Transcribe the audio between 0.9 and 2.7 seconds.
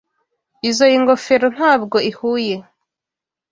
ngofero ntabwo ihuye.